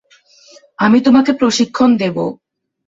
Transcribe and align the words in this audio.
আমি 0.79 0.97
তোমাকে 1.01 1.31
প্রশিক্ষণ 1.33 1.89
দেবো। 1.97 2.25